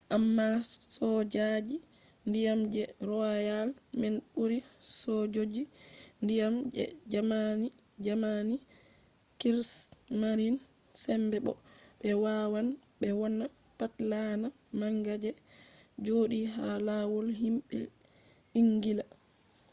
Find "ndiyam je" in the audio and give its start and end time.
2.27-2.83